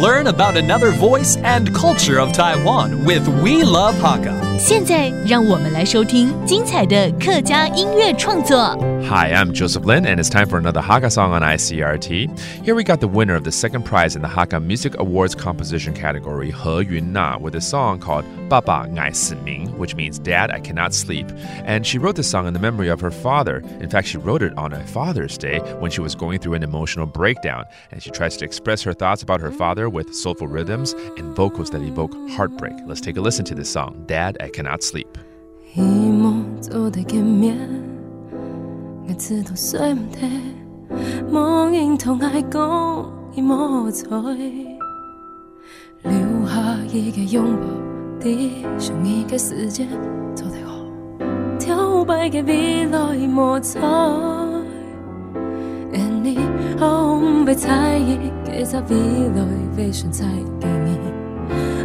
[0.00, 4.47] Learn about another voice and culture of Taiwan with We Love Hakka.
[4.57, 8.57] 现在让我们来收听精彩的客家音乐创作。
[9.03, 12.39] Hi, I'm Joseph Lin, and it's time for another Hakka song on ICRT.
[12.63, 15.93] Here we got the winner of the second prize in the Hakka Music Awards composition
[15.93, 20.51] category, He Yun Na, with a song called Baba Ngai Si Ming, which means Dad,
[20.51, 21.27] I Cannot Sleep.
[21.65, 23.57] And she wrote this song in the memory of her father.
[23.81, 26.63] In fact, she wrote it on a Father's Day when she was going through an
[26.63, 27.65] emotional breakdown.
[27.91, 31.69] And she tries to express her thoughts about her father with soulful rhythms and vocals
[31.71, 32.73] that evoke heartbreak.
[32.85, 35.08] Let's take a listen to this song, Dad, I I cannot sleep.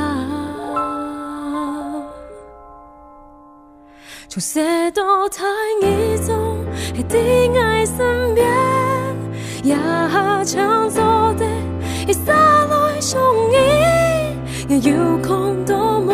[4.27, 4.59] 从四
[4.91, 5.43] 道台
[5.81, 7.17] 以终，你的
[7.59, 8.47] 爱身边，
[9.63, 9.75] 也
[10.45, 10.89] 常
[11.35, 11.45] 的，
[12.07, 12.35] 在三
[12.69, 16.13] 楼窗边，夜有空多么，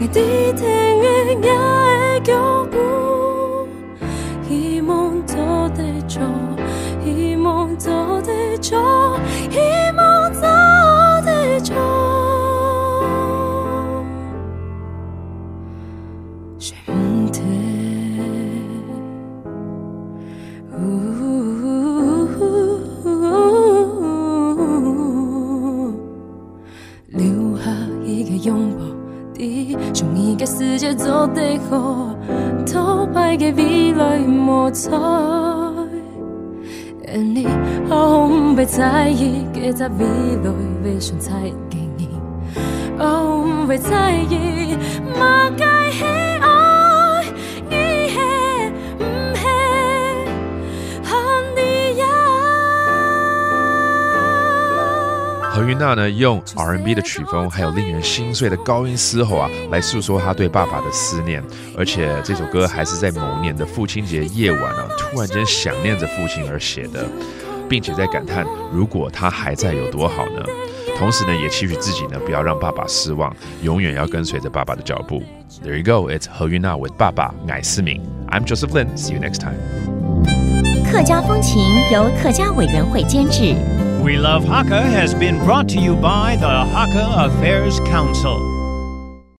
[0.00, 1.73] 夜的天月圆。
[5.64, 6.20] 一梦的久，
[7.06, 8.76] 一梦走的久，
[9.50, 10.42] 一梦走
[11.24, 11.58] 的
[27.08, 27.70] 留下
[28.04, 29.03] 一个拥抱。
[29.34, 32.14] 的，终于该死的走的好，
[32.72, 34.92] 都败给未来莫采。
[37.06, 37.46] 爱你，
[37.90, 40.50] 我被在意，在未来
[40.84, 42.08] 我选才给你，
[42.98, 44.76] 我没在意，
[45.18, 46.33] 马该黑。
[55.64, 61.42] 何韵娜呢，用 R&B 的曲风，还有令人心碎的高音嘶吼啊，来诉说她对爸爸的思念。
[61.78, 67.06] 而且这首歌还是在某年的父亲节夜晚啊，突然间想念着父亲而写的，
[67.66, 70.44] 并且在感叹如果他还在有多好呢？
[70.98, 75.22] 同时呢，也期许自己呢不要让爸爸失望，永远要跟随着爸爸的脚步。
[75.64, 78.02] There you go，It's 何韵娜 with 爸爸艾思明。
[78.28, 79.54] I'm Joseph l i n n See you next time。
[80.92, 83.83] 客家风情由客家委员会监制。
[84.04, 88.53] We Love Hakka has been brought to you by the Hakka Affairs Council.